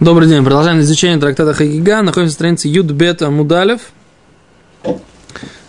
[0.00, 0.42] Добрый день.
[0.42, 2.02] Продолжаем изучение трактата Хагига.
[2.02, 3.80] Находимся на странице Юд Бета Мудалев.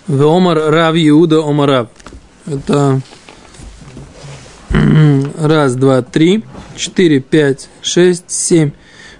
[0.07, 1.89] В Омар Рав Иуда Омарав.
[2.47, 3.01] Это
[5.37, 6.43] раз, два, три,
[6.75, 8.71] четыре, пять, шесть, семь,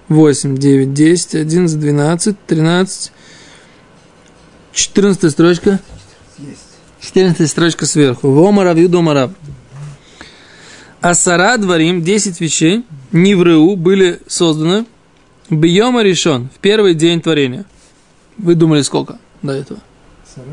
[0.08, 3.12] восемь, девять, десять, одиннадцать, двенадцать, тринадцать,
[4.72, 5.78] четырнадцатая строчка.
[7.00, 8.32] Четырнадцатая строчка сверху.
[8.32, 9.30] В Омар Рав Иуда Омарав.
[11.00, 14.84] Асара дворим, 10 вещей, Нивреу были созданы
[15.50, 17.64] Бьема решен в первый день творения.
[18.38, 19.80] Вы думали сколько до этого?
[20.34, 20.46] Сара?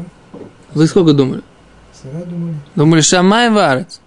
[0.73, 1.41] Вы сколько думали?
[2.01, 2.55] Сара думали?
[2.75, 3.99] Думали Шамай Варец.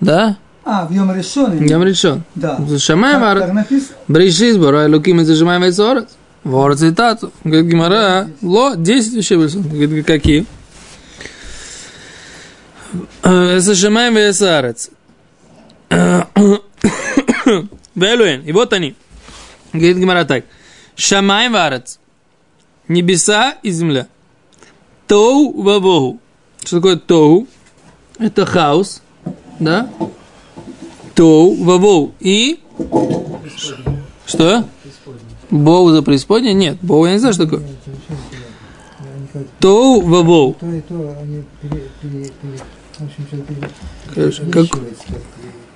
[0.00, 0.36] Да?
[0.64, 1.66] А, в Йом Решоне?
[1.66, 2.22] Йом решен.
[2.34, 2.58] Да.
[2.78, 3.42] Шамай Варец.
[3.44, 3.96] так написано?
[4.08, 6.08] Брейшис Барай Луким из Шамай Вайцорец.
[6.44, 7.32] Ворец и тату.
[7.44, 9.68] Говорит Гимара, ло, 10 вещей созданы.
[9.68, 10.46] Говорит, какие?
[13.22, 14.90] Это Шамай Вайцорец.
[17.94, 18.42] Велуэн.
[18.42, 18.94] И вот они.
[19.72, 20.44] Говорит Гимара так.
[20.96, 21.98] Шамай варец.
[22.88, 24.06] Небеса и земля.
[25.06, 26.18] Тоу вавогу.
[26.64, 27.46] Что такое тоу?
[28.18, 29.02] Это хаос.
[29.58, 29.88] Да?
[31.14, 32.14] Тоу вавогу.
[32.20, 32.60] И?
[34.26, 34.64] Что?
[35.50, 36.54] Боу за преисподнее?
[36.54, 36.78] Нет.
[36.82, 37.62] Боу я не знаю, что такое.
[39.58, 40.56] Тоу вавогу.
[40.60, 42.58] То и то, они пере, пере, пере,
[42.98, 43.68] в общем, что-то пере,
[44.14, 44.42] Хорошо.
[44.44, 45.22] Как- перемешивается, как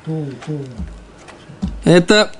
[0.05, 2.33] то, и то, Это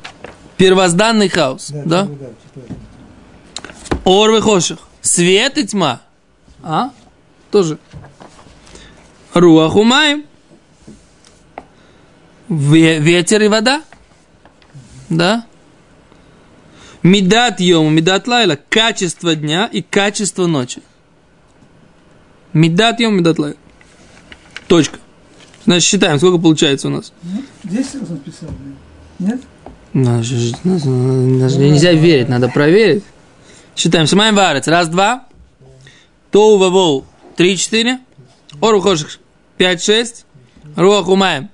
[0.57, 1.71] первозданный хаос.
[1.71, 2.03] да, Да?
[2.05, 4.01] да.
[4.05, 4.79] Ор выхоших.
[5.01, 6.01] Свет и тьма.
[6.63, 6.91] А?
[7.51, 7.79] Тоже.
[9.35, 10.25] Руах умаем.
[12.49, 13.83] Ве- ветер и вода.
[15.09, 15.47] Да?
[17.03, 18.59] Медат йому, медат лайла.
[18.69, 20.83] Качество дня и качество ночи.
[22.53, 23.57] Медат йому, медат лайла.
[24.69, 24.99] Точка.
[25.65, 27.13] Значит, считаем, сколько получается у нас.
[27.65, 28.51] Здесь раз написано,
[29.19, 29.41] нет?
[29.97, 33.03] Нельзя верить, надо проверить.
[33.75, 34.07] Считаем.
[34.07, 34.69] Шамаем варец.
[34.69, 35.25] Раз, два.
[36.31, 37.07] Тоу вавоу.
[37.35, 38.01] Три, четыре.
[38.61, 39.19] Ору хоших.
[39.57, 40.27] Пять, шесть.
[40.77, 41.49] Руах умаем.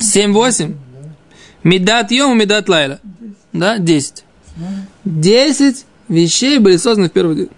[0.00, 0.74] Семь, восемь.
[1.62, 2.98] Медат йому, медат лайла.
[3.52, 4.24] Да, десять.
[5.04, 7.50] Десять вещей были созданы в первый день.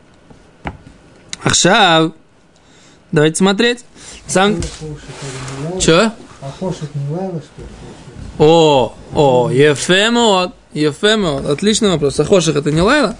[1.42, 2.12] Ахшав.
[3.12, 3.86] Давайте смотреть.
[4.26, 4.60] Сам...
[5.80, 6.12] Че?
[6.42, 7.68] А Хошек не лайла, что ли?
[8.38, 11.46] О, о, Ефемот, Ефемот.
[11.46, 12.18] Отличный вопрос.
[12.18, 13.16] Ахоших это не Лайла?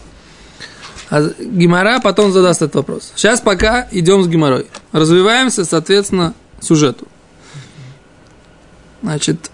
[1.10, 3.12] А Гимара потом задаст этот вопрос.
[3.14, 4.66] Сейчас пока идем с Гимарой.
[4.92, 7.06] Развиваемся, соответственно, сюжету.
[9.03, 9.50] Значит,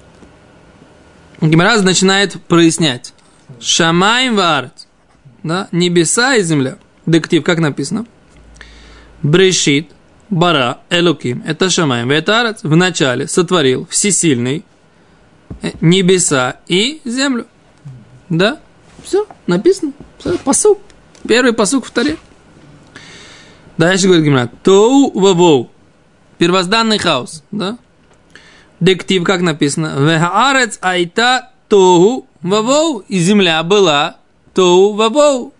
[1.41, 3.13] Гимара начинает прояснять.
[3.59, 4.87] Шамаем варц.
[5.43, 5.69] Да?
[5.73, 6.79] Небеса и земля.
[7.05, 8.07] Дектив, как написано?
[9.23, 9.91] Брешит,
[10.31, 11.43] бара, элуким.
[11.47, 12.09] Это Шамаем.
[12.09, 14.65] Ветарец в начале сотворил всесильный
[15.81, 17.47] небеса и землю.
[18.29, 18.59] Да?
[19.03, 19.93] Все, написано.
[20.19, 20.79] Всё, посук.
[21.27, 22.17] Первый посук в таре.
[23.77, 24.51] Дальше говорит Гимна.
[24.63, 25.71] Тоу вавоу.
[26.39, 27.43] Первозданный хаос.
[27.51, 27.79] Да?
[28.79, 29.95] Дектив, как написано.
[29.99, 32.99] Вехаарец айта тоу вавоу.
[33.09, 34.17] И земля была
[34.55, 35.53] тоу вавоу.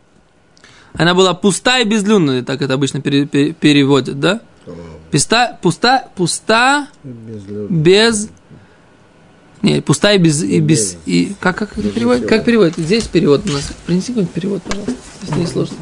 [0.95, 4.41] Она была пуста и безлюдная, так это обычно пере- пере- переводят, да?
[5.13, 8.29] Пуста, пуста, пуста, без...
[9.63, 10.43] Не, пустая и без...
[10.43, 12.29] И без и, как, как это переводит?
[12.29, 12.77] Как переводит?
[12.77, 13.69] Здесь перевод у нас.
[13.87, 14.95] Принеси какой-нибудь перевод, пожалуйста,
[15.37, 15.77] не сложно.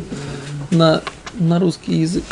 [0.71, 1.03] На,
[1.35, 2.25] на русский язык.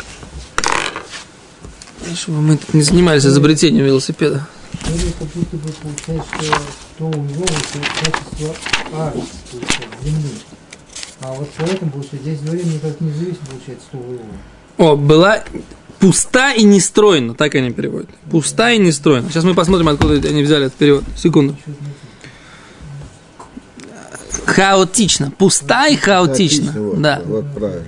[2.15, 4.47] Чтобы мы тут не занимались изобретением велосипеда.
[4.87, 6.61] Или как будто бы получается, что
[6.97, 8.55] то у него это качество
[8.93, 9.15] арс,
[9.51, 10.29] получается, земли.
[11.21, 14.23] А вот поэтому, потому что здесь говорим никак не зависит, получается, то у его.
[14.77, 15.43] О, была
[15.99, 18.09] пуста и нестройна, так они переводят.
[18.31, 19.29] Пуста и нестройна.
[19.29, 21.03] Сейчас мы посмотрим, откуда они взяли этот перевод.
[21.15, 21.55] Секунду.
[24.45, 25.31] Хаотично.
[25.31, 26.73] Пуста и хаотично.
[26.75, 27.21] вот, Да.
[27.25, 27.85] Вот правильно.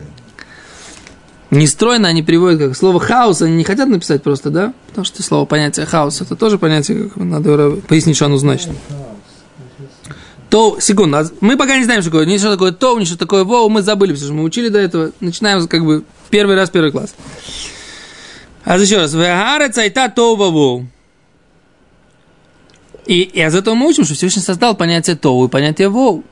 [1.52, 4.74] Нестройно они переводят как слово хаос, они не хотят написать просто, да?
[4.88, 8.70] Потому что слово понятие хаос, это тоже понятие, как надо пояснить, что оно значит.
[10.52, 13.18] То, секунду, а мы пока не знаем, что такое, ни что такое то, ни что
[13.18, 16.70] такое воу, мы забыли, потому что мы учили до этого, начинаем как бы первый раз,
[16.70, 17.16] первый класс.
[18.66, 20.86] А еще раз, вегарец айта то воу.
[23.06, 26.24] И, и из этого мы учим, что Всевышний создал понятие то и понятие воу.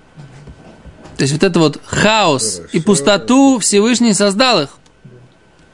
[1.17, 2.85] То есть вот это вот хаос и Хорошо.
[2.85, 4.77] пустоту Всевышний создал их.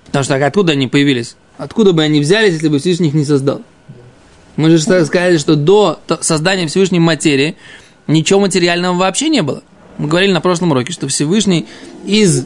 [0.05, 1.35] Потому что откуда они появились?
[1.57, 3.61] Откуда бы они взялись, если бы Всевышний их не создал?
[4.55, 7.57] Мы же сказали, что до то- создания Всевышней материи
[8.07, 9.63] ничего материального вообще не было.
[9.97, 11.65] Мы говорили на прошлом уроке, что Всевышний
[12.05, 12.45] из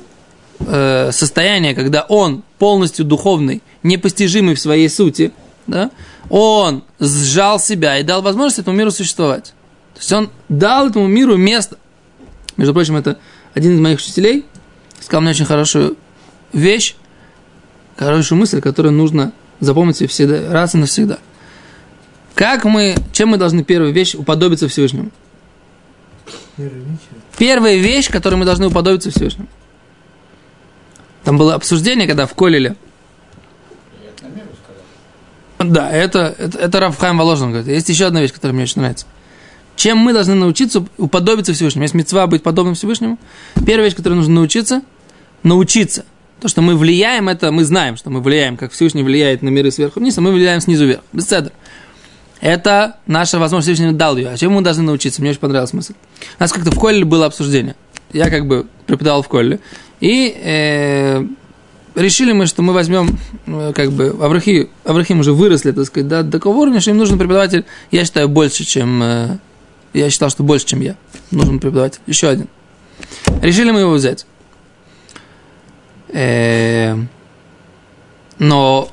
[0.59, 5.31] э, состояния, когда он полностью духовный, непостижимый в своей сути,
[5.68, 5.92] да,
[6.30, 9.54] он сжал себя и дал возможность этому миру существовать.
[9.94, 11.77] То есть он дал этому миру место.
[12.56, 13.18] Между прочим, это
[13.54, 14.45] один из моих учителей
[15.07, 15.98] сказал мне очень хорошую
[16.54, 16.95] вещь,
[17.95, 21.19] хорошую мысль, которую нужно запомнить себе всегда, раз и навсегда.
[22.36, 25.12] Как мы, чем мы должны первую вещь уподобиться Всевышнему?
[27.38, 29.48] Первая вещь, которой мы должны уподобиться Всевышнему.
[31.27, 32.77] Там было обсуждение, когда в Колеле.
[35.59, 37.68] Да, это, это, это Рафхайм Воложин говорит.
[37.68, 39.07] Есть еще одна вещь, которая мне очень нравится.
[39.75, 41.83] Чем мы должны научиться уподобиться Всевышнему?
[41.83, 43.19] Есть мецва быть подобным Всевышнему.
[43.65, 44.83] Первая вещь, которой нужно научиться,
[45.44, 46.06] научиться.
[46.39, 49.69] То, что мы влияем, это мы знаем, что мы влияем, как Всевышний влияет на миры
[49.69, 51.01] сверху вниз, а мы влияем снизу вверх.
[51.12, 51.51] Бесцедр.
[52.39, 54.29] Это наша возможность, Всевышний дал ее.
[54.29, 55.19] А чему мы должны научиться?
[55.19, 55.94] Мне очень понравилась мысль.
[56.39, 57.75] У нас как-то в Колле было обсуждение.
[58.13, 59.59] Я как бы преподавал в Колле.
[60.00, 61.24] И э,
[61.96, 63.18] решили мы, что мы возьмем,
[63.48, 67.18] э, как бы, Аврахи, Аврахим уже выросли, так сказать, до такого уровня, что им нужен
[67.18, 69.02] преподаватель, я считаю, больше, чем...
[69.02, 69.38] Э,
[69.94, 70.96] я считал, что больше, чем я.
[71.32, 72.00] Нужен преподаватель.
[72.06, 72.48] Еще один.
[73.42, 74.26] Решили мы его взять.
[76.10, 76.96] Э,
[78.38, 78.92] но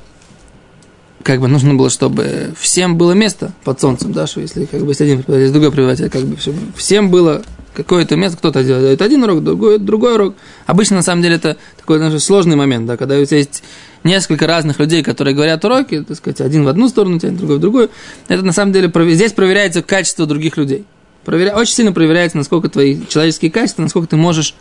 [1.23, 4.89] как бы нужно было, чтобы всем было место под солнцем, да, что если как бы
[4.89, 7.43] есть один преподаватель, другой преподаватель, как бы чтобы всем было
[7.75, 10.35] какое-то место, кто-то делает один урок, другой, другой урок.
[10.67, 13.63] Обычно, на самом деле, это такой даже сложный момент, да, когда у тебя есть
[14.05, 17.61] несколько разных людей, которые говорят уроки, так сказать, один в одну сторону тянет, другой в
[17.61, 17.91] другую.
[18.29, 20.85] Это, на самом деле, здесь проверяется качество других людей.
[21.25, 21.55] Проверя...
[21.55, 24.55] Очень сильно проверяется, насколько твои человеческие качества, насколько ты можешь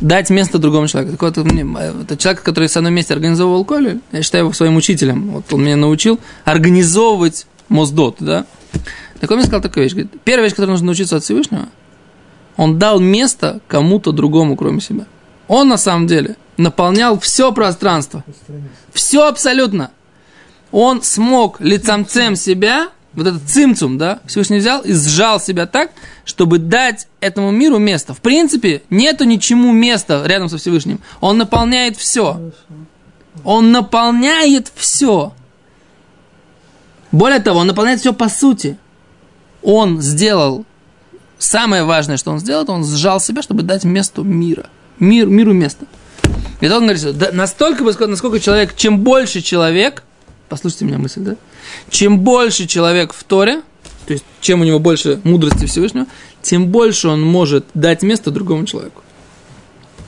[0.00, 1.16] дать место другому человеку.
[1.16, 5.30] Так вот, это человек, который со мной вместе организовывал Колю, я считаю его своим учителем.
[5.30, 8.46] Вот он меня научил организовывать Моздот, да.
[9.20, 9.92] Так он мне сказал такую вещь.
[9.92, 11.68] Говорит, первая вещь, которую нужно научиться от Всевышнего,
[12.60, 15.06] он дал место кому-то другому, кроме себя.
[15.48, 18.22] Он на самом деле наполнял все пространство.
[18.92, 19.92] Все абсолютно.
[20.70, 25.92] Он смог лицемцем себя вот этот цимцум, да, Всевышний взял и сжал себя так,
[26.26, 28.12] чтобы дать этому миру место.
[28.12, 31.00] В принципе, нету ничему места рядом со Всевышним.
[31.22, 32.52] Он наполняет все.
[33.42, 35.32] Он наполняет все.
[37.10, 38.76] Более того, он наполняет все по сути.
[39.62, 40.66] Он сделал,
[41.40, 44.66] самое важное, что он сделал, он сжал себя, чтобы дать месту мира.
[44.98, 45.86] Мир, миру место.
[46.60, 50.04] И он говорит, что настолько, насколько человек, чем больше человек,
[50.48, 51.36] послушайте меня мысль, да,
[51.88, 53.62] чем больше человек в Торе,
[54.06, 56.06] то есть чем у него больше мудрости Всевышнего,
[56.42, 59.02] тем больше он может дать место другому человеку.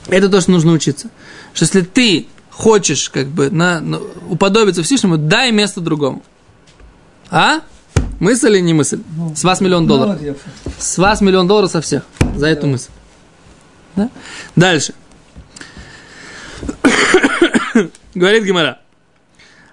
[0.07, 1.09] Это то, что нужно учиться.
[1.53, 3.99] Что если ты хочешь как бы на, на,
[4.29, 6.21] уподобиться Всевышнему, дай место другому.
[7.29, 7.61] А?
[8.23, 9.01] Мысль или не мысль?
[9.17, 10.17] Ну, с вас миллион долларов.
[10.79, 12.03] С вас миллион долларов со всех
[12.37, 12.89] за эту мысль.
[13.97, 14.09] Да?
[14.55, 14.93] Дальше.
[18.15, 18.79] Говорит Гимара.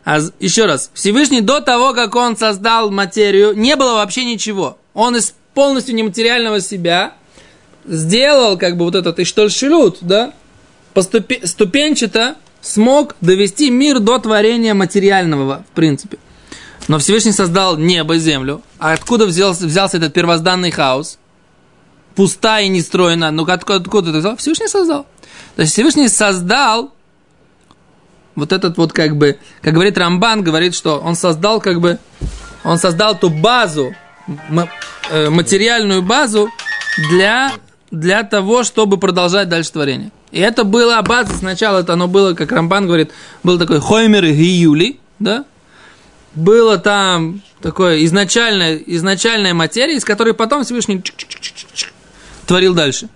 [0.05, 4.79] А еще раз, Всевышний до того, как он создал материю, не было вообще ничего.
[4.94, 7.14] Он из полностью нематериального себя
[7.85, 10.35] сделал как бы вот этот иштольшилют, да,
[10.93, 16.19] поступи, ступенчато смог довести мир до творения материального, в принципе.
[16.88, 18.62] Но Всевышний создал небо и землю.
[18.79, 21.19] А откуда взялся, взялся этот первозданный хаос?
[22.15, 23.31] Пустая и нестроена.
[23.31, 24.37] Ну откуда, откуда это взял?
[24.37, 25.06] Всевышний создал.
[25.56, 26.93] То есть Всевышний создал
[28.35, 31.99] вот этот вот как бы, как говорит Рамбан, говорит, что он создал как бы,
[32.65, 33.94] он создал ту базу,
[35.11, 36.49] э, материальную базу
[37.11, 37.53] для,
[37.91, 40.10] для того, чтобы продолжать дальше творение.
[40.31, 43.10] И это была база сначала, это оно было, как Рамбан говорит,
[43.43, 45.44] был такой Хоймер и Гиюли, да?
[46.34, 51.03] Было там такое изначальная, изначальная материя, из которой потом Всевышний
[52.46, 53.08] творил дальше.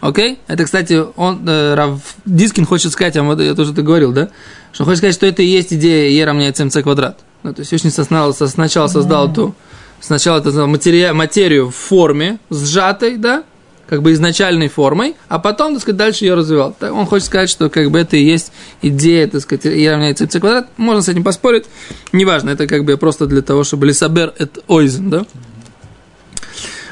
[0.00, 0.38] Окей?
[0.46, 4.30] Это, кстати, он, э, Рав Дискин хочет сказать, а я тоже это говорил, да?
[4.72, 7.20] Что он хочет сказать, что это и есть идея Е равняется МЦ квадрат.
[7.42, 9.54] Ну, то есть Всевышний сначала, сначала создал эту,
[10.00, 13.44] сначала это материя, материю в форме, сжатой, да?
[13.90, 16.74] Как бы изначальной формой, а потом, так сказать, дальше ее развивал.
[16.78, 20.24] Так, он хочет сказать, что как бы это и есть идея, так сказать, Е равняется
[20.24, 20.68] МЦ квадрат.
[20.76, 21.64] Можно с этим поспорить.
[22.12, 25.26] Неважно, это как бы просто для того, чтобы лисабер это ойзен, да?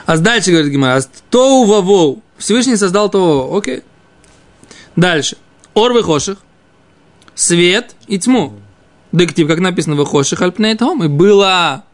[0.06, 3.84] А дальше, говорит Гимара, «А тоу вавоу, Всевышний создал то, окей.
[4.96, 5.36] Дальше.
[5.74, 6.38] Ор выхоших,
[7.36, 8.54] свет и тьму.
[9.12, 11.04] Дектив, как написано, выхоших альпней том.
[11.04, 11.84] И была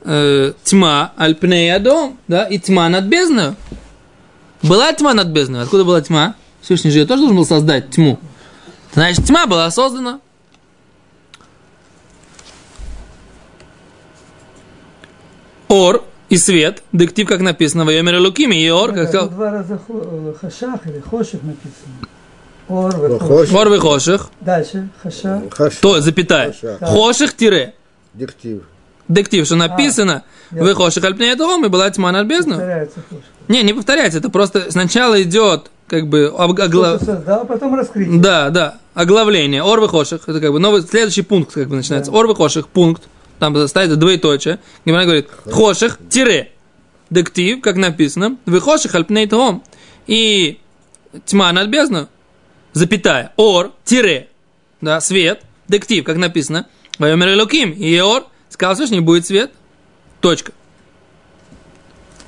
[0.00, 3.56] э, тьма альпней дом, да, и тьма над бездною.
[4.62, 5.62] Была тьма над бездной.
[5.62, 6.34] Откуда была тьма?
[6.60, 8.18] Всевышний же тоже должен был создать тьму.
[8.92, 10.20] Значит, тьма была создана.
[15.68, 19.28] Ор и свет, дектив, как написано, в Йомер Лукими, и Ор, как сказал.
[19.28, 21.94] Два раза э, хашах или хоших написано.
[22.68, 24.30] Ор в Хоших.
[24.40, 25.42] Дальше, хашах.
[25.80, 26.54] То, запятая.
[26.80, 27.74] Хоших тире.
[28.14, 28.62] Диктив.
[29.08, 32.56] Дектив, что написано, я- вы хоших альпней дом, и была тьма над бездну.
[33.48, 37.74] Не, не повторяется, это просто сначала идет, как бы, об- огла- Что-то создал, а потом
[37.74, 38.20] раскрытие.
[38.20, 42.34] Да, да, оглавление, орвы хоших, это как бы новый, следующий пункт, как бы начинается, орвы
[42.36, 43.04] хоших, пункт,
[43.38, 46.52] там ставится двоеточие, Гимара говорит, хоших, тире,
[47.08, 49.62] дектив, как написано, вы хоших альпней дом,
[50.06, 50.58] и
[51.24, 52.08] тьма над бездну,
[52.74, 54.28] запятая, ор, тире,
[54.82, 56.66] да, свет, дектив, как написано,
[56.98, 58.26] Вайомер Элоким, и ор,
[58.58, 59.52] сказал Всевышний, будет свет,
[60.20, 60.50] точка.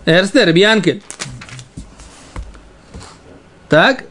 [0.06, 1.02] Эрстер, Бьянкель.
[3.68, 4.04] Так?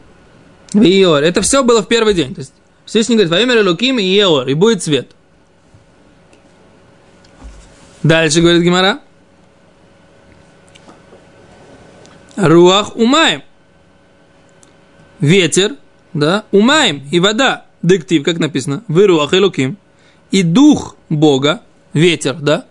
[0.74, 1.22] Виор.
[1.22, 2.34] Это все было в первый день.
[2.34, 2.52] То есть
[2.84, 5.12] Всевышний говорит, Вайомер Элоким и Еор, и будет свет.
[8.02, 9.00] Дальше говорит Гимара.
[12.36, 13.42] Руах умаем.
[15.20, 15.76] Ветер,
[16.12, 17.64] да, умаем и вода.
[17.82, 19.78] Дектив, как написано, вы руах элуким.
[20.30, 21.62] И дух Бога,
[21.92, 22.66] ветер, да,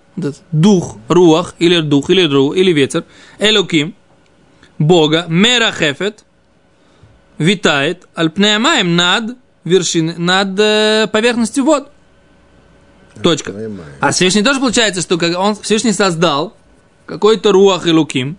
[0.51, 3.05] дух, руах, или дух, или ру, или ветер,
[3.39, 3.95] элуким,
[4.77, 6.23] Бога, мерахефет,
[7.37, 11.89] витает, альпнеямаем над вершиной, над э, поверхностью вод.
[13.21, 13.53] Точка.
[13.99, 16.55] А Всевышний тоже получается, что он Всевышний создал
[17.05, 18.37] какой-то руах и луким,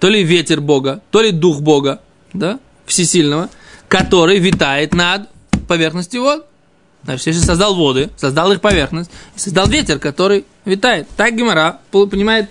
[0.00, 2.00] то ли ветер Бога, то ли дух Бога,
[2.32, 3.48] да, всесильного,
[3.88, 5.28] который витает над
[5.68, 6.46] поверхностью вод.
[7.06, 11.06] Значит, Всевышний создал воды, создал их поверхность, создал ветер, который витает.
[11.16, 12.50] Так Гимара понимает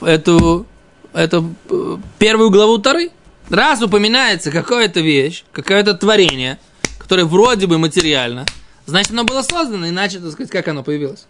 [0.00, 0.66] эту,
[1.12, 3.10] эту э, первую главу Тары.
[3.50, 6.58] Раз упоминается какая-то вещь, какое-то творение,
[6.98, 8.46] которое вроде бы материально,
[8.86, 11.26] значит, оно было создано, иначе, так сказать, как оно появилось.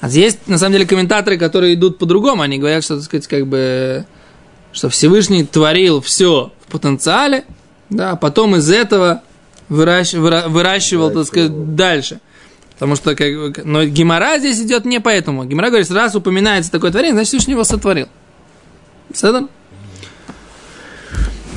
[0.00, 2.42] А есть, на самом деле, комментаторы, которые идут по-другому.
[2.42, 4.06] Они говорят, что, так сказать, как бы,
[4.72, 7.44] что Всевышний творил все в потенциале,
[7.90, 9.22] да, а потом из этого
[9.68, 12.20] выращ- выра- выращивал, так сказать, дальше.
[12.74, 15.44] Потому что, как, но Гимара здесь идет не поэтому.
[15.44, 18.08] Гимара говорит, раз упоминается такое творение, значит, Всевышний его сотворил.
[19.14, 19.48] Седан?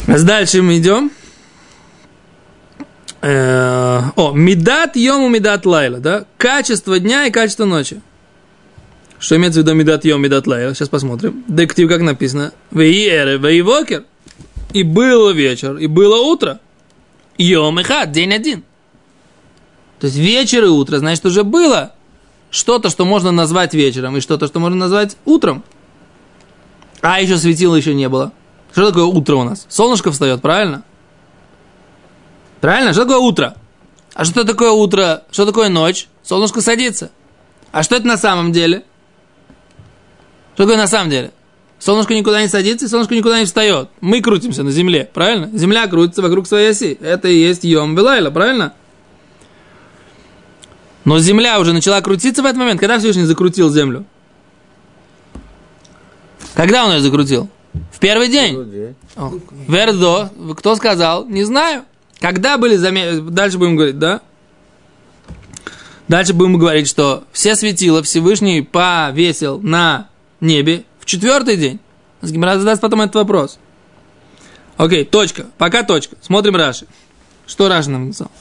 [0.08, 1.12] Дальше мы идем.
[3.22, 6.26] Э, О, медат йому медат лайла, да?
[6.38, 8.02] Качество дня и качество ночи.
[9.20, 10.74] Что имеется в виду медат йом, медат лайла?
[10.74, 11.44] Сейчас посмотрим.
[11.50, 12.54] Дектив, как написано.
[12.72, 14.06] Вей эре, вей вокер.
[14.72, 16.60] И было вечер, и было утро.
[17.40, 17.80] Йом
[18.12, 18.64] день один.
[20.00, 21.94] То есть вечер и утро, значит, уже было
[22.52, 25.64] что-то, что можно назвать вечером, и что-то, что можно назвать утром.
[27.02, 28.34] А еще светила еще не было.
[28.74, 29.66] Что такое утро у нас?
[29.70, 30.84] Солнышко встает, правильно?
[32.60, 32.92] Правильно?
[32.92, 33.56] Что такое утро?
[34.14, 35.24] А что такое утро?
[35.32, 36.08] Что такое ночь?
[36.24, 37.10] Солнышко садится.
[37.72, 38.84] А что это на самом деле?
[40.56, 41.32] Что такое на самом деле?
[41.80, 43.90] Солнышко никуда не садится, и солнышко никуда не встает.
[44.02, 45.50] Мы крутимся на Земле, правильно?
[45.58, 46.98] Земля крутится вокруг своей оси.
[47.00, 48.74] Это и есть Йом Белайла, правильно?
[51.06, 52.82] Но Земля уже начала крутиться в этот момент.
[52.82, 54.06] Когда Всевышний закрутил Землю?
[56.54, 57.50] Когда он ее закрутил?
[57.94, 58.96] В первый день.
[59.16, 59.34] О,
[59.68, 61.26] Вердо, кто сказал?
[61.28, 61.86] Не знаю.
[62.20, 63.22] Когда были заметны...
[63.22, 64.20] Дальше будем говорить, да?
[66.10, 70.10] Дальше будем говорить, что все светила Всевышний повесил на
[70.42, 71.80] небе четвертый день.
[72.22, 73.60] Гимара задаст потом этот вопрос.
[74.78, 75.48] Окей, точка.
[75.58, 76.16] Пока точка.
[76.22, 76.86] Смотрим Раши.
[77.48, 78.32] Что Раши нам написал?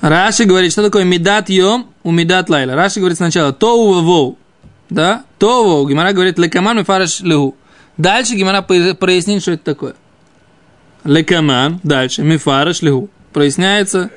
[0.00, 2.74] Раши говорит, что такое медат йом у медат лайла.
[2.74, 4.38] Раши говорит сначала тоу воу.
[4.90, 5.24] Да?
[5.38, 5.88] Тоу воу.
[5.88, 7.56] Гимара говорит лекаман мефараш леху.
[7.96, 9.94] Дальше Гимара прояснит, что это такое.
[11.04, 11.80] Лекаман.
[11.82, 12.22] Дальше.
[12.22, 13.08] Мефараш леху.
[13.32, 14.10] Проясняется,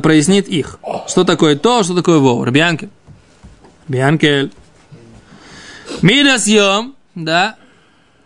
[0.00, 0.78] прояснит их.
[1.08, 2.44] Что такое то, что такое воу.
[2.44, 2.90] Рабианкель.
[3.88, 4.52] Рабианкель.
[6.00, 6.94] Мидас йом.
[7.14, 7.56] Да?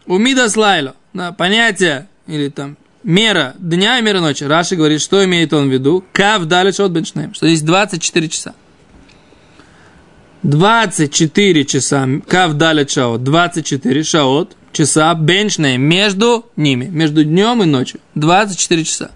[0.07, 0.95] У мидас лайло.
[1.13, 4.45] Да, понятие или там мера дня и мера ночи.
[4.45, 6.05] Раши говорит, что имеет он в виду?
[6.13, 7.35] Кав далеч от беншнейм.
[7.35, 8.55] Что здесь 24 часа.
[10.43, 18.01] 24 часа, кав далеч шаот, 24 шаот, часа беншнейм между ними, между днем и ночью.
[18.15, 19.11] 24 часа.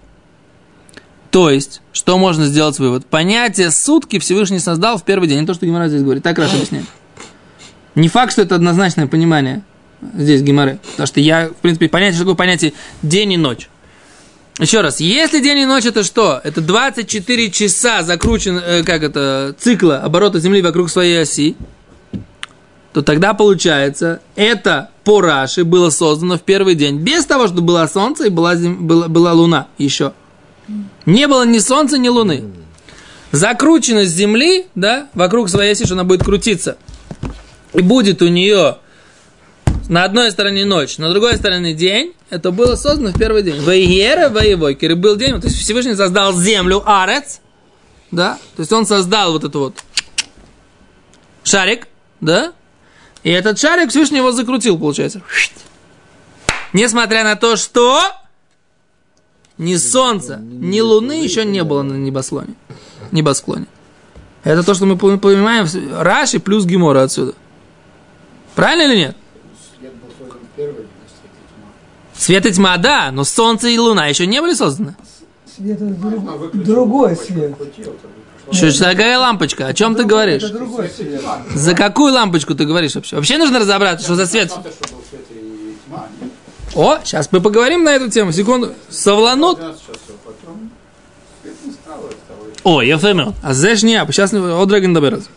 [1.31, 3.05] То есть, что можно сделать вывод?
[3.05, 5.39] Понятие сутки Всевышний создал в первый день.
[5.39, 6.23] Не то, что Гимара здесь говорит.
[6.23, 6.85] Так Раша объясняет.
[7.95, 9.63] Не факт, что это однозначное понимание
[10.13, 10.79] здесь Гимары.
[10.91, 13.69] Потому что я, в принципе, понятие, что такое понятие день и ночь.
[14.59, 16.41] Еще раз, если день и ночь это что?
[16.43, 21.55] Это 24 часа закручен, э, как это, цикла оборота Земли вокруг своей оси,
[22.91, 27.87] то тогда получается, это по Раши было создано в первый день, без того, что было
[27.87, 28.85] солнце и была, зем...
[28.85, 30.11] была, была луна еще.
[31.05, 32.43] Не было ни солнца, ни луны.
[33.31, 36.77] Закрученность Земли, да, вокруг своей оси, что она будет крутиться.
[37.73, 38.77] И будет у нее
[39.89, 43.61] на одной стороне ночь, на другой стороне день, это было создано в первый день.
[43.61, 44.91] Вейера, воевойкер.
[44.91, 47.41] И был день, то есть Всевышний создал землю, арец,
[48.09, 49.83] да, то есть он создал вот это вот
[51.43, 51.87] шарик,
[52.19, 52.53] да,
[53.23, 55.21] и этот шарик Всевышний его закрутил, получается.
[56.73, 58.01] Несмотря на то, что
[59.61, 62.55] ни солнца, ни луны еще не было на небослоне,
[63.11, 63.67] небосклоне.
[64.43, 65.67] Это то, что мы понимаем,
[65.99, 67.33] Раши плюс Гемора отсюда.
[68.55, 69.15] Правильно или нет?
[69.77, 71.67] Свет а свет и тьма.
[72.15, 74.95] Свет и тьма, да, но солнце и луна еще не были созданы.
[75.55, 77.55] Свет это друг- другой свет.
[78.51, 79.67] Что это такая лампочка?
[79.67, 80.41] О чем ты говоришь?
[80.41, 81.21] Это другой Свет.
[81.53, 83.15] За какую лампочку ты говоришь вообще?
[83.15, 84.49] Вообще нужно разобраться, что за свет.
[84.49, 86.07] Что был свет и тьма.
[86.19, 86.30] нет?
[86.75, 88.31] О, сейчас мы поговорим на эту тему.
[88.31, 88.73] Секунду.
[88.89, 89.57] Савланут.
[89.59, 90.71] 12 часов, потом
[91.41, 93.33] свет не стало, стало еще О, я фэмил.
[93.43, 94.31] А здесь не, сейчас
[94.93, 95.29] доберется.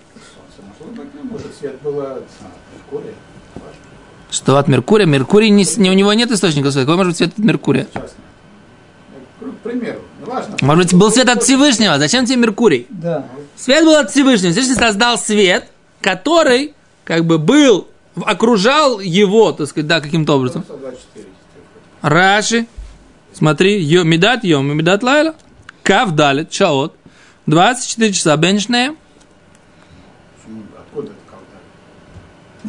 [0.81, 3.03] Могло быть, ну, может, свет было а,
[4.31, 5.07] Что от Меркурия?
[5.07, 6.87] Меркурий, не, не- у него нет источника света.
[6.87, 7.89] Какой может быть свет от Меркурия?
[9.41, 10.57] Ну, К примеру, важно.
[10.63, 11.99] Может быть, был свет от Всевышнего.
[11.99, 12.87] Зачем тебе Меркурий?
[12.91, 13.27] Да.
[13.57, 14.53] Свет был от Всевышнего.
[14.53, 15.69] Всевышний создал свет,
[16.01, 16.75] который
[17.05, 20.63] как бы был, окружал его, так сказать, да, каким-то образом.
[20.65, 21.27] 124.
[22.03, 22.67] Раши,
[23.33, 25.35] смотри, йо, מידת יום, מידת לילה,
[25.83, 26.95] כ״ד, שעות,
[27.47, 28.95] 24 часа בין שניהם.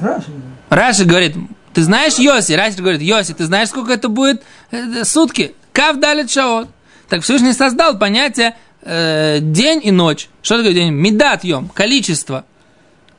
[0.01, 0.31] Раши.
[0.69, 1.35] Раши говорит,
[1.73, 2.53] ты знаешь Йоси?
[2.53, 5.55] Раши говорит, Йоси, ты знаешь, сколько это будет э, сутки?
[5.71, 6.67] כ״ד שעות.
[7.07, 10.27] Так Всевышний создал понятие э, день и ночь.
[10.41, 10.91] Что такое день?
[10.91, 12.45] מידת יום, количество.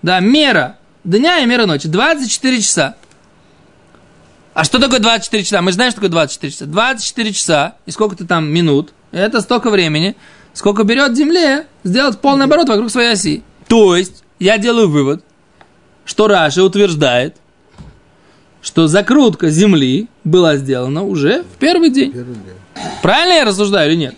[0.02, 0.76] Да, мера
[1.06, 1.88] дня и мера ночи.
[1.88, 2.96] 24 часа.
[4.54, 5.62] А что такое 24 часа?
[5.62, 6.66] Мы же знаем, что такое 24 часа.
[6.66, 8.92] 24 часа и сколько-то там минут.
[9.12, 10.16] Это столько времени,
[10.52, 13.42] сколько берет Земле сделать полный оборот вокруг своей оси.
[13.68, 15.24] То есть, я делаю вывод,
[16.04, 17.36] что Раша утверждает,
[18.62, 22.12] что закрутка Земли была сделана уже в первый день.
[22.12, 22.84] Первый день.
[23.02, 24.14] Правильно я рассуждаю или нет?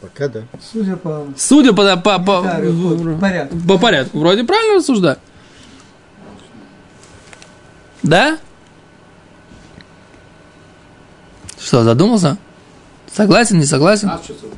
[0.00, 0.42] Пока да.
[0.72, 3.56] Судя по Судя по, по, по, да, вот, порядку.
[3.68, 5.18] по порядку, вроде правильно рассуждаю.
[8.02, 8.38] Да?
[11.58, 12.38] Что, задумался?
[13.12, 14.08] Согласен, не согласен?
[14.08, 14.50] 12 часов.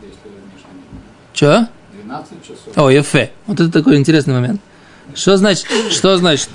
[1.32, 1.68] Че?
[2.04, 2.78] 12 часов.
[2.78, 3.32] О, Ефе.
[3.46, 4.60] Вот это такой интересный момент.
[5.14, 5.66] Что значит?
[5.90, 6.48] Что значит?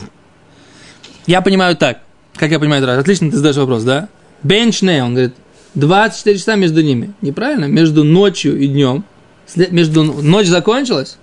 [1.25, 2.01] Я понимаю так.
[2.35, 2.99] Как я понимаю, Раш?
[2.99, 4.09] отлично ты задаешь вопрос, да?
[4.43, 5.35] Бенчне, он говорит,
[5.75, 7.13] 24 часа между ними.
[7.21, 7.65] Неправильно?
[7.65, 9.03] Между ночью и днем.
[9.55, 10.03] Между...
[10.03, 11.17] Ночь закончилась?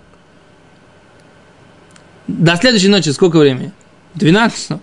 [2.27, 3.73] До следующей ночи сколько времени?
[4.15, 4.81] 12 часов.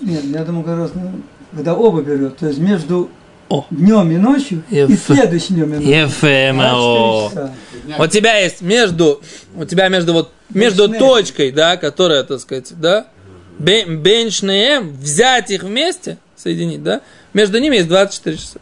[0.00, 1.20] Нет, я думаю, как раз, ну,
[1.54, 3.10] когда оба берет, то есть между
[3.48, 3.66] О.
[3.70, 5.90] днем и ночью и Еф- следующим днем и ночью.
[5.90, 7.28] Ефе, 24 мао.
[7.30, 7.54] часа.
[7.98, 9.20] У тебя есть между,
[9.56, 11.00] у тебя между вот, между Бенчнеем.
[11.12, 13.06] точкой, да, которая, так сказать, да,
[13.58, 17.00] бен- бенчнеем, взять их вместе, соединить, да,
[17.34, 18.58] между ними есть 24 часа.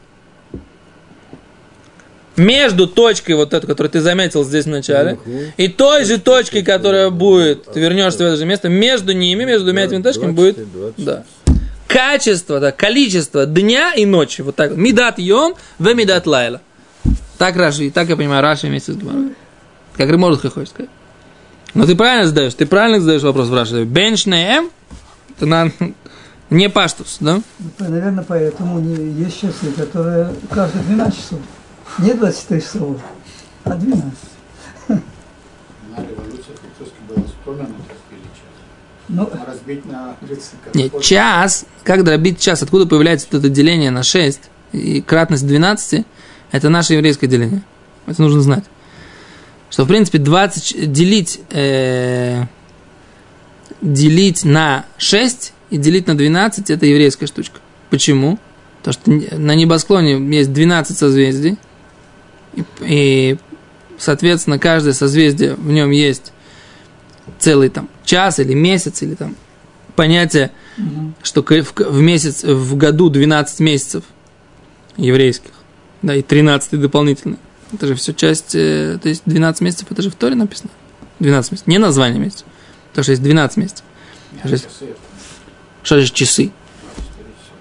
[2.36, 5.18] Между точкой вот этой, которую ты заметил здесь в начале,
[5.56, 9.64] и той же точкой, которая будет, ты вернешься в это же место, между ними, между
[9.64, 11.04] двумя этими точками будет, 20.
[11.04, 11.24] да,
[11.88, 14.78] качество, да, количество дня и ночи, вот так, вот.
[14.78, 16.60] мидат йом, в мидат лайла.
[17.38, 19.30] Так Раши, так я понимаю, Раши вместе с Гмарой.
[19.96, 20.90] Как Ремордха хочет сказать.
[21.74, 23.84] Но ты правильно задаешь, ты правильно задаешь вопрос в Раши.
[23.84, 24.70] Бенчнеем,
[25.36, 25.70] это на,
[26.50, 27.40] не паштус, да?
[27.78, 31.38] Наверное, поэтому не, есть часы, которые каждые 12 часов.
[31.98, 32.96] Не 24 часов,
[33.64, 34.12] а 12.
[34.88, 34.96] На
[35.96, 39.08] революции французский было вспомнено разбили час.
[39.08, 43.48] Ну, А разбить на 30 как Нет, час, как дробить час, откуда появляется вот это
[43.48, 44.40] деление на 6
[44.72, 46.04] и кратность 12,
[46.52, 47.62] это наше еврейское деление.
[48.06, 48.64] Это нужно знать.
[49.70, 52.44] Что, в принципе, 20, ч- делить, э,
[53.80, 57.60] делить на 6 и делить на 12 это еврейская штучка.
[57.90, 58.38] Почему?
[58.82, 61.58] Потому что на небосклоне есть 12 созвездий,
[62.56, 63.38] и, и
[63.98, 66.32] соответственно, каждое созвездие, в нем есть
[67.38, 69.36] целый там час или месяц, или там
[69.94, 70.50] понятие,
[71.22, 74.04] что к- в, в месяц, в году 12 месяцев
[74.96, 75.50] еврейских,
[76.02, 77.36] да, и 13 дополнительно.
[77.72, 80.70] Это же все часть, э, то есть 12 месяцев, это же в Торе написано.
[81.18, 82.46] 12 месяцев, не название месяцев.
[82.90, 83.84] Потому что есть 12 месяцев.
[85.82, 86.50] Что же часы?
[86.94, 87.54] 24 часа,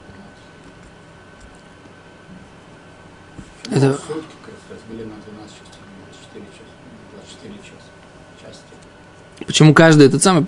[3.67, 3.84] 12.
[3.84, 6.73] Это- Ну, Сутки как раз разбили на 12 часов, 24 часа.
[7.15, 7.91] 24 часа.
[8.41, 8.73] Части.
[9.47, 10.43] Почему каждый этот самый,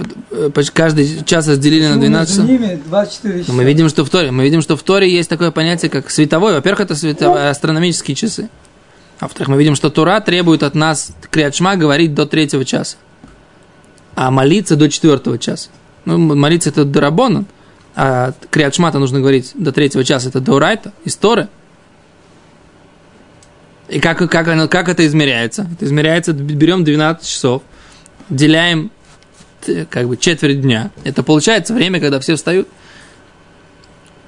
[0.73, 2.61] каждый час разделили на почему 12 между часов?
[2.61, 3.53] ними 24 часа.
[3.53, 6.53] Мы видим, что в Торе, мы видим, что в Торе есть такое понятие, как световой.
[6.53, 8.49] Во-первых, это световые астрономические часы.
[9.19, 12.97] А во-вторых, мы видим, что Тора требует от нас Криадшма говорить до третьего часа.
[14.15, 15.69] А молиться до четвертого часа.
[16.05, 17.45] Ну, молиться это Дарабонан.
[17.95, 21.49] а Криат Шмата нужно говорить до третьего часа, это Даурайта, из Торы.
[23.89, 25.67] И как, как, оно, как это измеряется?
[25.73, 27.61] Это измеряется, берем 12 часов,
[28.29, 28.91] деляем
[29.61, 30.91] т- как бы четверть дня.
[31.03, 32.67] Это получается время, когда все встают.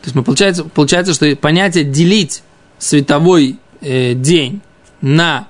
[0.01, 2.43] То есть мы получается, получается, что понятие делить
[2.77, 4.61] световой э, день
[5.01, 5.47] на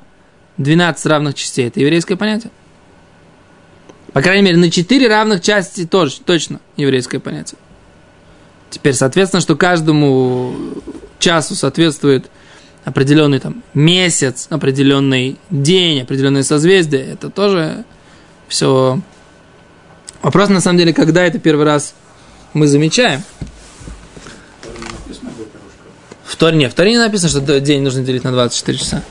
[0.57, 2.51] 12 равных частей, это еврейское понятие.
[4.13, 7.59] По крайней мере, на 4 равных части тоже точно еврейское понятие.
[8.69, 10.55] Теперь, соответственно, что каждому
[11.19, 12.29] часу соответствует
[12.85, 17.85] определенный там месяц, определенный день, определенное созвездие, это тоже
[18.49, 18.99] все
[20.21, 21.93] вопрос на самом деле, когда это первый раз
[22.53, 23.23] мы замечаем.
[26.25, 29.03] В Торе, в Торе не написано, что день нужно делить на 24 часа.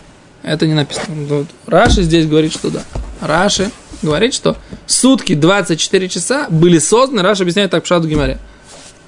[0.42, 1.06] Это не написано.
[1.26, 2.82] Вот Раши здесь говорит, что да.
[3.20, 3.70] Раши
[4.02, 8.38] говорит, что сутки 24 часа были созданы, Раши объясняет так в Шаду Гимаре,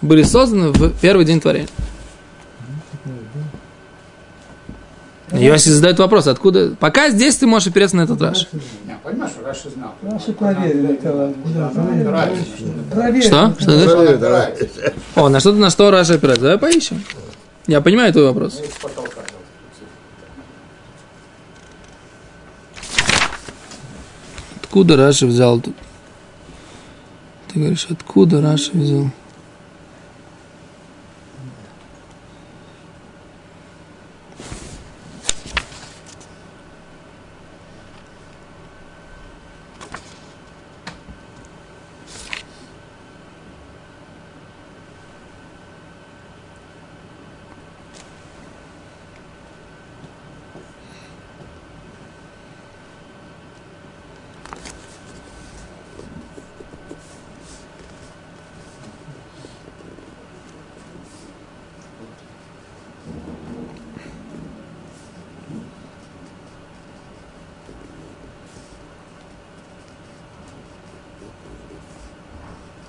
[0.02, 1.68] были созданы в первый день творения.
[5.32, 6.74] Йоси задает вопрос, откуда...
[6.78, 8.48] Пока здесь ты можешь опереться на этот Раши.
[8.52, 9.94] Не, понимаешь, Раша знал.
[10.02, 10.32] Раньше.
[10.32, 10.98] Проверили.
[13.20, 13.54] Что?
[13.58, 14.92] Что ты.
[15.14, 16.42] О, на что, на что Раши опирается?
[16.42, 17.04] Давай поищем.
[17.66, 18.60] Я понимаю твой вопрос.
[18.82, 19.20] Потолка.
[24.62, 25.74] Откуда Раши взял тут?
[27.52, 29.10] Ты говоришь, откуда Раши взял?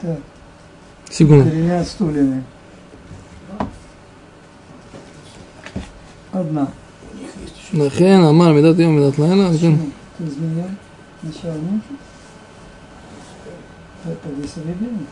[0.01, 0.17] Так,
[1.20, 1.50] Секунду.
[1.50, 2.42] тремя стульями.
[6.32, 6.66] Одна.
[7.74, 9.74] לכן אמר מידת יום ומידת לילה, כן.
[10.18, 10.70] Ты изменял
[11.22, 11.94] начало ночи.
[14.06, 15.06] Это здесь объявление.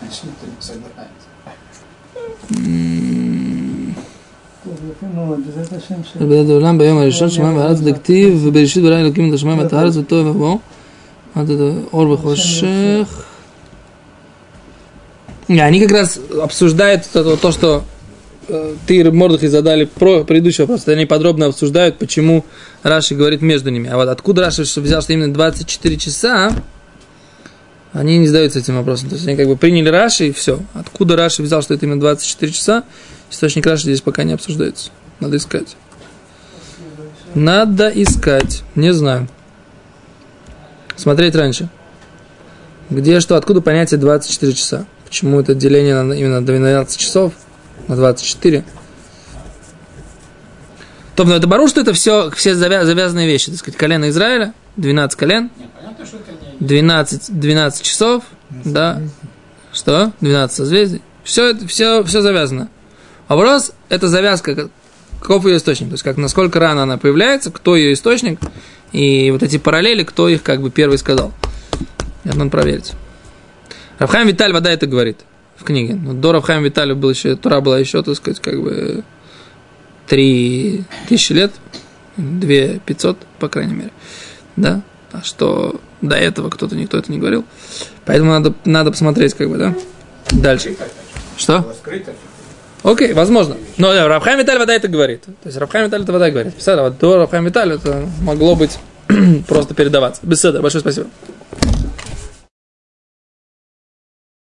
[0.00, 1.28] Значит, ты не соглашается.
[5.14, 6.26] Ну, обязательно שם של...
[6.26, 10.26] בלעד העולם ביום הראשון שמיים וארץ דכתיב ובראשית ברא אלוקים את השמיים ואת הארץ וטוב
[10.26, 10.58] ובואו
[11.35, 12.21] вот это Орбах
[15.49, 17.83] Не, они как раз обсуждают то, то что
[18.47, 20.87] э, ты и Мордахи задали про предыдущий вопрос.
[20.87, 22.45] Они подробно обсуждают, почему
[22.83, 23.89] Раши говорит между ними.
[23.89, 26.53] А вот откуда Раши взял, что именно 24 часа,
[27.91, 29.09] они не задаются этим вопросом.
[29.09, 30.61] То есть они как бы приняли Раши и все.
[30.73, 32.83] Откуда Раши взял, что это именно 24 часа,
[33.29, 34.89] источник Раши здесь пока не обсуждается.
[35.19, 35.75] Надо искать.
[37.33, 38.63] Надо искать.
[38.75, 39.27] Не знаю.
[40.95, 41.69] Смотреть раньше.
[42.89, 44.85] Где что, откуда понятие 24 часа?
[45.05, 47.33] Почему это деление на, именно 12 часов
[47.87, 48.63] на 24?
[51.15, 53.49] То, но это бару, что это все, все завя- завязанные вещи.
[53.51, 56.67] Так сказать, колено Израиля, 12 колен, Не, понятно, что это не...
[56.67, 59.01] 12, 12 часов, да.
[59.73, 60.11] Что?
[60.21, 61.01] 12 созвездий.
[61.23, 62.69] Все это, все, все завязано.
[63.29, 64.69] Вопрос, это завязка, как-
[65.21, 68.39] каков ее источник, то есть как насколько рано она появляется, кто ее источник,
[68.95, 71.33] и вот эти параллели, кто их как бы первый сказал.
[72.23, 72.93] Это надо проверить.
[73.99, 75.17] Рафхайм Виталь вода это говорит
[75.57, 75.95] в книге.
[75.95, 79.03] Но до Рафхайм Виталя был еще, Тура была еще, так сказать, как бы
[80.07, 81.51] три тысячи лет,
[82.15, 83.91] две пятьсот, по крайней мере.
[84.55, 84.81] Да?
[85.11, 87.43] А что до этого кто-то, никто это не говорил.
[88.05, 89.75] Поэтому надо, надо посмотреть, как бы, да?
[90.31, 90.77] Дальше.
[91.35, 91.75] Что?
[91.81, 92.13] Скрыто.
[92.85, 93.57] Окей, возможно.
[93.77, 95.23] Но да, Рабхайм Виталь вода это говорит.
[95.23, 96.53] То есть Рабхайм Виталь это вода говорит.
[96.53, 98.77] Представляете, вот до Рабхайм Виталь это могло быть
[99.47, 100.21] просто передаваться.
[100.23, 101.07] Беседа, большое спасибо.